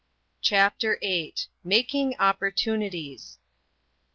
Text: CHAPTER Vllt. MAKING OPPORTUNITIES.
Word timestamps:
CHAPTER 0.41 0.97
Vllt. 1.03 1.45
MAKING 1.63 2.15
OPPORTUNITIES. 2.17 3.37